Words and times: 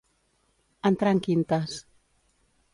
Entrar 0.91 1.13
en 1.17 1.21
quintes. 1.29 1.79